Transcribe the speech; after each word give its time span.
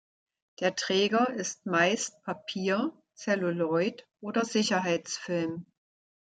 Der 0.61 0.75
Träger 0.75 1.29
ist 1.31 1.67
meist 1.67 2.23
Papier-, 2.23 2.91
Zelluloid- 3.13 4.07
oder 4.19 4.43
Sicherheitsfilm. 4.45 5.67